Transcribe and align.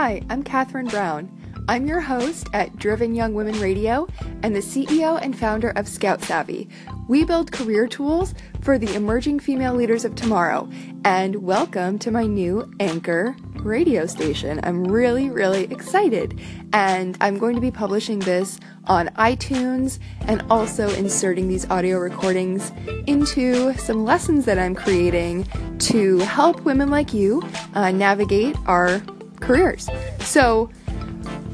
Hi, 0.00 0.22
I'm 0.30 0.44
Catherine 0.44 0.86
Brown. 0.86 1.28
I'm 1.66 1.88
your 1.88 1.98
host 1.98 2.46
at 2.52 2.76
Driven 2.76 3.16
Young 3.16 3.34
Women 3.34 3.58
Radio 3.58 4.06
and 4.44 4.54
the 4.54 4.60
CEO 4.60 5.18
and 5.20 5.36
founder 5.36 5.70
of 5.70 5.88
Scout 5.88 6.22
Savvy. 6.22 6.68
We 7.08 7.24
build 7.24 7.50
career 7.50 7.88
tools 7.88 8.32
for 8.60 8.78
the 8.78 8.94
emerging 8.94 9.40
female 9.40 9.74
leaders 9.74 10.04
of 10.04 10.14
tomorrow. 10.14 10.68
And 11.04 11.42
welcome 11.42 11.98
to 11.98 12.12
my 12.12 12.26
new 12.26 12.72
Anchor 12.78 13.34
radio 13.56 14.06
station. 14.06 14.60
I'm 14.62 14.84
really, 14.84 15.30
really 15.30 15.64
excited. 15.64 16.40
And 16.72 17.18
I'm 17.20 17.36
going 17.36 17.56
to 17.56 17.60
be 17.60 17.72
publishing 17.72 18.20
this 18.20 18.60
on 18.84 19.08
iTunes 19.16 19.98
and 20.28 20.44
also 20.48 20.90
inserting 20.90 21.48
these 21.48 21.68
audio 21.70 21.98
recordings 21.98 22.70
into 23.08 23.74
some 23.74 24.04
lessons 24.04 24.44
that 24.44 24.60
I'm 24.60 24.76
creating 24.76 25.48
to 25.90 26.18
help 26.18 26.60
women 26.60 26.88
like 26.88 27.12
you 27.12 27.42
uh, 27.74 27.90
navigate 27.90 28.54
our 28.66 29.02
careers. 29.40 29.88
So, 30.20 30.70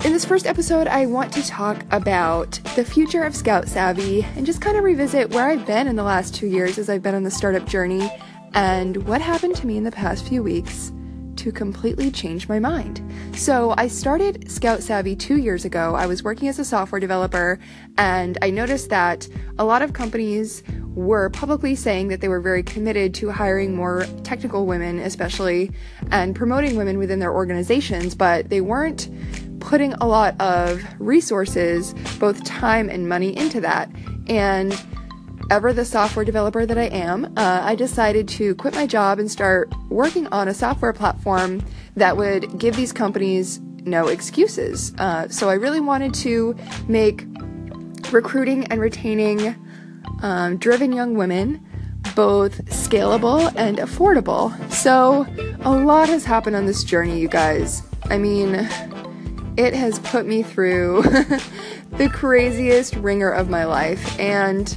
in 0.05 0.13
this 0.13 0.25
first 0.25 0.47
episode, 0.47 0.87
I 0.87 1.07
want 1.07 1.33
to 1.33 1.47
talk 1.47 1.83
about 1.91 2.53
the 2.77 2.85
future 2.85 3.23
of 3.23 3.35
Scout 3.35 3.69
Savvy 3.69 4.23
and 4.37 4.45
just 4.45 4.61
kind 4.61 4.77
of 4.77 4.85
revisit 4.85 5.31
where 5.31 5.49
I've 5.49 5.67
been 5.67 5.87
in 5.87 5.97
the 5.97 6.03
last 6.03 6.35
two 6.35 6.47
years 6.47 6.77
as 6.79 6.91
I've 6.91 7.03
been 7.03 7.15
on 7.15 7.23
the 7.23 7.31
startup 7.31 7.67
journey 7.67 8.11
and 8.53 8.97
what 9.07 9.21
happened 9.21 9.57
to 9.57 9.67
me 9.67 9.77
in 9.79 9.85
the 9.85 9.91
past 9.91 10.29
few 10.29 10.43
weeks 10.43 10.93
to 11.37 11.51
completely 11.51 12.11
change 12.11 12.49
my 12.49 12.59
mind. 12.59 13.03
So, 13.37 13.75
I 13.79 13.89
started 13.89 14.51
Scout 14.51 14.83
Savvy 14.83 15.17
two 15.17 15.39
years 15.39 15.65
ago. 15.65 15.95
I 15.95 16.07
was 16.07 16.23
working 16.23 16.49
as 16.49 16.59
a 16.59 16.65
software 16.65 17.01
developer, 17.01 17.59
and 17.97 18.37
I 18.43 18.51
noticed 18.51 18.91
that 18.91 19.27
a 19.59 19.65
lot 19.65 19.83
of 19.83 19.93
companies 19.93 20.63
were 20.95 21.29
publicly 21.31 21.75
saying 21.75 22.09
that 22.09 22.21
they 22.21 22.29
were 22.29 22.41
very 22.41 22.63
committed 22.63 23.15
to 23.15 23.31
hiring 23.31 23.75
more 23.75 24.07
technical 24.23 24.67
women, 24.67 25.01
especially, 25.01 25.71
and 26.11 26.37
promoting 26.37 26.77
women 26.77 26.99
within 26.99 27.19
their 27.19 27.33
organizations, 27.33 28.15
but 28.15 28.49
they 28.49 28.61
weren't 28.61 29.09
putting 29.61 29.93
a 29.95 30.07
lot 30.07 30.41
of 30.41 30.83
resources, 30.99 31.95
both 32.19 32.45
time 32.45 32.89
and 32.89 33.09
money, 33.09 33.37
into 33.37 33.61
that. 33.61 33.91
And 34.29 34.81
ever 35.51 35.73
the 35.73 35.85
software 35.85 36.25
developer 36.25 36.65
that 36.65 36.79
I 36.79 36.85
am, 36.87 37.25
uh, 37.37 37.61
I 37.63 37.75
decided 37.75 38.29
to 38.29 38.55
quit 38.55 38.75
my 38.75 38.87
job 38.87 39.19
and 39.19 39.31
start 39.31 39.73
working 39.89 40.27
on 40.29 40.49
a 40.49 40.55
software 40.55 40.93
platform 40.93 41.63
that 41.97 42.17
would 42.17 42.59
give 42.59 42.77
these 42.77 42.93
companies 42.93 43.61
no 43.85 44.09
excuses. 44.09 44.95
Uh, 44.99 45.29
so 45.29 45.49
I 45.49 45.55
really 45.55 45.81
wanted 45.81 46.15
to 46.15 46.57
make 46.89 47.25
recruiting 48.13 48.65
and 48.67 48.81
retaining 48.81 49.57
um, 50.23 50.57
driven 50.57 50.93
young 50.93 51.15
women 51.15 51.65
both 52.15 52.65
scalable 52.67 53.53
and 53.57 53.79
affordable. 53.79 54.53
So 54.71 55.27
a 55.61 55.71
lot 55.71 56.09
has 56.09 56.25
happened 56.25 56.57
on 56.57 56.67
this 56.67 56.85
journey, 56.85 57.19
you 57.19 57.29
guys. 57.29 57.83
I 58.05 58.19
mean, 58.19 58.55
it 59.57 59.75
has 59.75 59.99
put 60.01 60.27
me 60.27 60.43
through 60.43 61.03
the 61.93 62.09
craziest 62.13 62.97
ringer 62.97 63.31
of 63.31 63.49
my 63.49 63.65
life. 63.65 64.19
And 64.21 64.77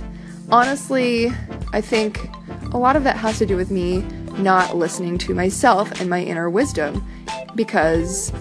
honestly, 0.52 1.32
I 1.74 1.82
think 1.82 2.30
a 2.74 2.78
lot 2.78 2.96
of 2.96 3.04
that 3.04 3.18
has 3.18 3.38
to 3.40 3.46
do 3.46 3.56
with 3.56 3.72
me 3.72 4.06
not 4.38 4.76
listening 4.76 5.18
to 5.18 5.34
myself 5.34 6.00
and 6.00 6.10
my 6.10 6.24
inner 6.24 6.50
wisdom 6.50 7.04
because 7.56 8.32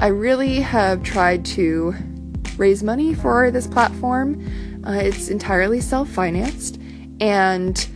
I 0.00 0.08
really 0.08 0.60
have 0.60 1.02
tried 1.02 1.44
to 1.46 1.94
raise 2.56 2.82
money 2.82 3.14
for 3.14 3.50
this 3.50 3.66
platform. 3.66 4.44
Uh, 4.86 4.92
it's 4.92 5.28
entirely 5.28 5.80
self 5.80 6.08
financed. 6.08 6.80
And 7.20 7.86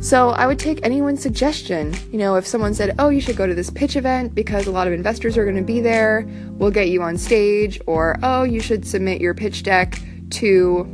so 0.00 0.30
I 0.30 0.46
would 0.46 0.58
take 0.58 0.84
anyone's 0.84 1.22
suggestion. 1.22 1.94
You 2.10 2.18
know, 2.18 2.36
if 2.36 2.46
someone 2.46 2.74
said, 2.74 2.94
oh, 2.98 3.08
you 3.10 3.20
should 3.20 3.36
go 3.36 3.46
to 3.46 3.54
this 3.54 3.70
pitch 3.70 3.96
event 3.96 4.34
because 4.34 4.66
a 4.66 4.72
lot 4.72 4.86
of 4.86 4.92
investors 4.92 5.36
are 5.36 5.44
going 5.44 5.56
to 5.56 5.62
be 5.62 5.80
there, 5.80 6.26
we'll 6.52 6.70
get 6.70 6.88
you 6.88 7.02
on 7.02 7.18
stage, 7.18 7.80
or 7.86 8.18
oh, 8.22 8.42
you 8.42 8.60
should 8.60 8.86
submit 8.86 9.20
your 9.20 9.34
pitch 9.34 9.62
deck 9.62 10.00
to, 10.30 10.88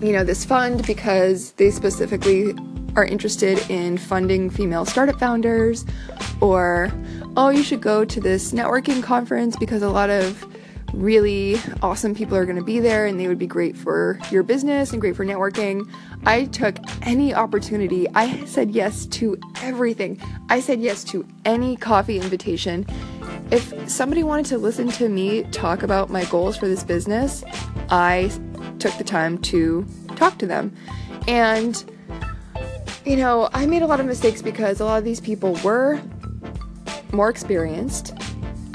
you 0.00 0.12
know, 0.12 0.24
this 0.24 0.44
fund 0.44 0.86
because 0.86 1.52
they 1.52 1.70
specifically 1.70 2.54
are 2.96 3.04
interested 3.04 3.58
in 3.70 3.98
funding 3.98 4.48
female 4.48 4.86
startup 4.86 5.20
founders, 5.20 5.84
or 6.40 6.90
oh, 7.36 7.50
you 7.50 7.62
should 7.62 7.82
go 7.82 8.04
to 8.04 8.20
this 8.20 8.52
networking 8.52 9.02
conference 9.02 9.56
because 9.56 9.82
a 9.82 9.90
lot 9.90 10.08
of 10.08 10.46
really 10.96 11.56
awesome 11.82 12.14
people 12.14 12.36
are 12.36 12.44
going 12.44 12.56
to 12.56 12.64
be 12.64 12.80
there 12.80 13.06
and 13.06 13.20
they 13.20 13.28
would 13.28 13.38
be 13.38 13.46
great 13.46 13.76
for 13.76 14.18
your 14.30 14.42
business 14.42 14.92
and 14.92 15.00
great 15.00 15.14
for 15.14 15.24
networking. 15.24 15.88
I 16.24 16.46
took 16.46 16.76
any 17.02 17.34
opportunity. 17.34 18.08
I 18.14 18.44
said 18.46 18.70
yes 18.70 19.06
to 19.06 19.38
everything. 19.62 20.20
I 20.48 20.60
said 20.60 20.80
yes 20.80 21.04
to 21.04 21.26
any 21.44 21.76
coffee 21.76 22.18
invitation. 22.18 22.86
If 23.50 23.88
somebody 23.88 24.22
wanted 24.22 24.46
to 24.46 24.58
listen 24.58 24.88
to 24.92 25.08
me 25.08 25.44
talk 25.44 25.82
about 25.82 26.10
my 26.10 26.24
goals 26.24 26.56
for 26.56 26.66
this 26.66 26.82
business, 26.82 27.44
I 27.90 28.30
took 28.78 28.96
the 28.96 29.04
time 29.04 29.38
to 29.38 29.86
talk 30.16 30.38
to 30.38 30.46
them. 30.46 30.74
And, 31.28 31.84
you 33.04 33.16
know, 33.16 33.48
I 33.52 33.66
made 33.66 33.82
a 33.82 33.86
lot 33.86 34.00
of 34.00 34.06
mistakes 34.06 34.40
because 34.40 34.80
a 34.80 34.84
lot 34.84 34.98
of 34.98 35.04
these 35.04 35.20
people 35.20 35.54
were 35.62 36.00
more 37.12 37.28
experienced, 37.28 38.14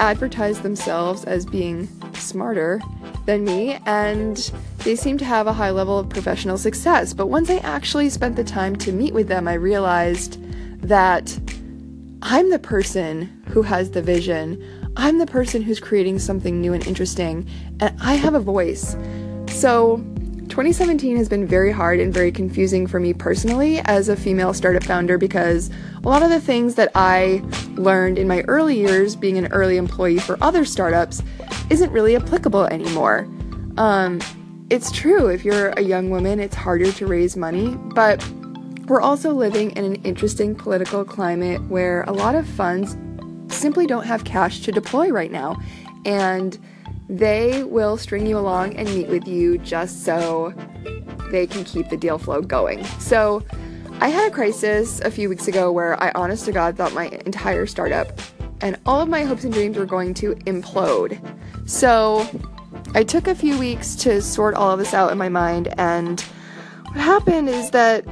advertised 0.00 0.62
themselves 0.62 1.24
as 1.24 1.44
being 1.44 1.88
smarter 2.32 2.80
than 3.26 3.44
me, 3.44 3.78
and 3.86 4.50
they 4.78 4.96
seem 4.96 5.18
to 5.18 5.24
have 5.24 5.46
a 5.46 5.52
high 5.52 5.70
level 5.70 5.98
of 5.98 6.08
professional 6.08 6.58
success. 6.58 7.12
But 7.12 7.26
once 7.26 7.50
I 7.50 7.58
actually 7.58 8.08
spent 8.08 8.36
the 8.36 8.44
time 8.44 8.74
to 8.76 8.92
meet 8.92 9.14
with 9.14 9.28
them, 9.28 9.46
I 9.46 9.54
realized 9.54 10.38
that 10.80 11.38
I'm 12.22 12.50
the 12.50 12.58
person 12.58 13.44
who 13.48 13.62
has 13.62 13.90
the 13.90 14.02
vision. 14.02 14.62
I'm 14.96 15.18
the 15.18 15.26
person 15.26 15.62
who's 15.62 15.80
creating 15.80 16.18
something 16.18 16.60
new 16.60 16.72
and 16.72 16.86
interesting, 16.86 17.46
and 17.80 17.96
I 18.00 18.14
have 18.14 18.34
a 18.34 18.40
voice. 18.40 18.96
So, 19.48 20.04
2017 20.52 21.16
has 21.16 21.30
been 21.30 21.46
very 21.46 21.72
hard 21.72 21.98
and 21.98 22.12
very 22.12 22.30
confusing 22.30 22.86
for 22.86 23.00
me 23.00 23.14
personally 23.14 23.80
as 23.86 24.10
a 24.10 24.14
female 24.14 24.52
startup 24.52 24.84
founder 24.84 25.16
because 25.16 25.70
a 26.04 26.06
lot 26.06 26.22
of 26.22 26.28
the 26.28 26.38
things 26.38 26.74
that 26.74 26.90
I 26.94 27.42
learned 27.76 28.18
in 28.18 28.28
my 28.28 28.42
early 28.42 28.76
years 28.76 29.16
being 29.16 29.38
an 29.38 29.50
early 29.50 29.78
employee 29.78 30.18
for 30.18 30.36
other 30.42 30.66
startups 30.66 31.22
isn't 31.70 31.90
really 31.90 32.16
applicable 32.16 32.66
anymore. 32.66 33.26
Um, 33.78 34.20
it's 34.68 34.92
true, 34.92 35.28
if 35.28 35.42
you're 35.42 35.70
a 35.70 35.80
young 35.80 36.10
woman, 36.10 36.38
it's 36.38 36.54
harder 36.54 36.92
to 36.92 37.06
raise 37.06 37.34
money, 37.34 37.74
but 37.94 38.22
we're 38.88 39.00
also 39.00 39.32
living 39.32 39.70
in 39.70 39.86
an 39.86 39.94
interesting 40.04 40.54
political 40.54 41.02
climate 41.02 41.62
where 41.68 42.02
a 42.02 42.12
lot 42.12 42.34
of 42.34 42.46
funds 42.46 42.94
simply 43.48 43.86
don't 43.86 44.04
have 44.04 44.24
cash 44.24 44.60
to 44.60 44.70
deploy 44.70 45.08
right 45.08 45.32
now. 45.32 45.58
And 46.04 46.58
they 47.18 47.62
will 47.62 47.96
string 47.96 48.26
you 48.26 48.38
along 48.38 48.76
and 48.76 48.88
meet 48.88 49.08
with 49.08 49.28
you 49.28 49.58
just 49.58 50.04
so 50.04 50.52
they 51.30 51.46
can 51.46 51.64
keep 51.64 51.88
the 51.88 51.96
deal 51.96 52.18
flow 52.18 52.40
going. 52.40 52.84
So, 52.98 53.44
I 54.00 54.08
had 54.08 54.32
a 54.32 54.34
crisis 54.34 55.00
a 55.00 55.10
few 55.12 55.28
weeks 55.28 55.46
ago 55.46 55.70
where 55.70 56.02
I, 56.02 56.10
honest 56.16 56.46
to 56.46 56.52
God, 56.52 56.76
thought 56.76 56.92
my 56.92 57.06
entire 57.24 57.66
startup 57.66 58.20
and 58.62 58.78
all 58.86 59.00
of 59.00 59.08
my 59.08 59.24
hopes 59.24 59.44
and 59.44 59.52
dreams 59.52 59.76
were 59.76 59.86
going 59.86 60.14
to 60.14 60.34
implode. 60.46 61.20
So 61.68 62.26
I 62.94 63.04
took 63.04 63.26
a 63.26 63.34
few 63.34 63.58
weeks 63.58 63.94
to 63.96 64.22
sort 64.22 64.54
all 64.54 64.70
of 64.70 64.78
this 64.78 64.94
out 64.94 65.12
in 65.12 65.18
my 65.18 65.28
mind, 65.28 65.74
and 65.78 66.20
what 66.20 67.00
happened 67.00 67.48
is 67.48 67.70
that 67.70 68.04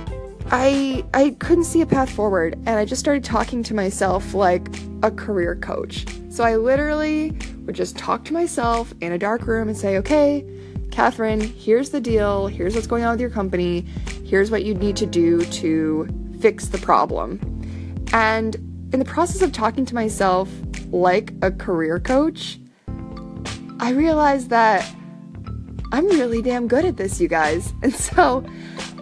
I 0.50 1.04
I 1.14 1.36
couldn't 1.38 1.64
see 1.64 1.80
a 1.80 1.86
path 1.86 2.10
forward, 2.10 2.54
and 2.66 2.70
I 2.70 2.84
just 2.84 3.00
started 3.00 3.24
talking 3.24 3.62
to 3.64 3.74
myself 3.74 4.34
like 4.34 4.68
a 5.02 5.10
career 5.10 5.56
coach. 5.56 6.06
So 6.30 6.44
I 6.44 6.56
literally 6.56 7.36
would 7.70 7.76
just 7.76 7.96
talk 7.96 8.24
to 8.24 8.32
myself 8.32 8.92
in 9.00 9.12
a 9.12 9.18
dark 9.18 9.46
room 9.46 9.68
and 9.68 9.76
say, 9.78 9.96
"Okay, 9.98 10.44
Catherine, 10.90 11.40
here's 11.40 11.90
the 11.90 12.00
deal. 12.00 12.48
Here's 12.48 12.74
what's 12.74 12.88
going 12.88 13.04
on 13.04 13.12
with 13.12 13.20
your 13.20 13.30
company. 13.30 13.86
Here's 14.24 14.50
what 14.50 14.64
you 14.64 14.74
need 14.74 14.96
to 14.96 15.06
do 15.06 15.44
to 15.44 16.08
fix 16.40 16.66
the 16.66 16.78
problem." 16.78 17.38
And 18.12 18.56
in 18.92 18.98
the 18.98 19.04
process 19.04 19.40
of 19.40 19.52
talking 19.52 19.84
to 19.86 19.94
myself 19.94 20.48
like 20.90 21.32
a 21.42 21.52
career 21.52 22.00
coach, 22.00 22.58
I 23.78 23.90
realized 23.90 24.50
that 24.50 24.84
I'm 25.92 26.08
really 26.08 26.42
damn 26.42 26.66
good 26.66 26.84
at 26.84 26.96
this, 26.96 27.20
you 27.20 27.28
guys. 27.28 27.72
And 27.84 27.94
so 27.94 28.44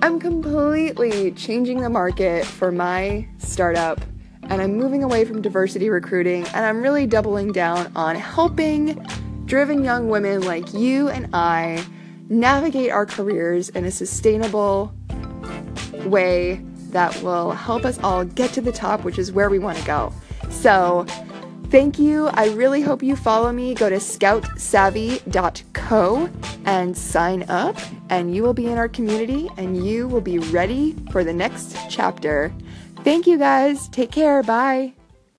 I'm 0.02 0.20
completely 0.20 1.32
changing 1.32 1.80
the 1.80 1.88
market 1.88 2.44
for 2.44 2.70
my 2.70 3.26
startup 3.38 3.98
and 4.48 4.62
I'm 4.62 4.76
moving 4.76 5.04
away 5.04 5.24
from 5.24 5.42
diversity 5.42 5.90
recruiting 5.90 6.46
and 6.48 6.64
I'm 6.64 6.82
really 6.82 7.06
doubling 7.06 7.52
down 7.52 7.92
on 7.94 8.16
helping 8.16 8.94
driven 9.46 9.84
young 9.84 10.08
women 10.08 10.42
like 10.42 10.74
you 10.74 11.08
and 11.08 11.28
I 11.34 11.84
navigate 12.28 12.90
our 12.90 13.06
careers 13.06 13.68
in 13.70 13.84
a 13.84 13.90
sustainable 13.90 14.94
way 16.04 16.62
that 16.90 17.20
will 17.22 17.52
help 17.52 17.84
us 17.84 17.98
all 18.02 18.24
get 18.24 18.52
to 18.52 18.60
the 18.60 18.72
top, 18.72 19.04
which 19.04 19.18
is 19.18 19.32
where 19.32 19.50
we 19.50 19.58
want 19.58 19.78
to 19.78 19.84
go. 19.84 20.12
So, 20.50 21.04
thank 21.68 21.98
you. 21.98 22.28
I 22.28 22.46
really 22.48 22.80
hope 22.80 23.02
you 23.02 23.16
follow 23.16 23.52
me. 23.52 23.74
Go 23.74 23.90
to 23.90 23.96
scoutsavvy.co 23.96 26.30
and 26.64 26.96
sign 26.96 27.44
up, 27.48 27.76
and 28.10 28.34
you 28.34 28.42
will 28.42 28.54
be 28.54 28.66
in 28.66 28.78
our 28.78 28.88
community 28.88 29.48
and 29.56 29.86
you 29.86 30.08
will 30.08 30.20
be 30.20 30.38
ready 30.38 30.96
for 31.10 31.24
the 31.24 31.32
next 31.32 31.76
chapter. 31.88 32.52
Thank 33.08 33.26
you 33.26 33.38
guys. 33.38 33.88
Take 33.88 34.10
care. 34.12 34.42
Bye. 34.42 34.92